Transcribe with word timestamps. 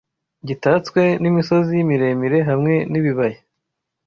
Gitatswe 0.47 1.01
n’imisozi 1.21 1.75
miremire 1.89 2.39
hamwe 2.49 2.73
n’ 2.91 2.93
ibibaya 2.99 3.39